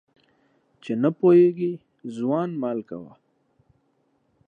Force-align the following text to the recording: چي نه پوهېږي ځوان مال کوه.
چي 0.83 0.91
نه 1.01 1.09
پوهېږي 1.17 1.71
ځوان 2.17 2.49
مال 2.61 2.79
کوه. 2.89 3.13